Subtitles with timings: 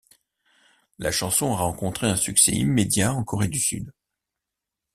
[0.97, 3.93] La chanson a rencontré un succès immédiat en Corée du Sud.